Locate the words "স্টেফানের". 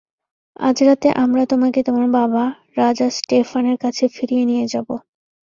3.09-3.77